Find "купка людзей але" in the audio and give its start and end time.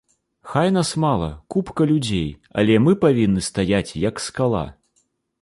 1.55-2.79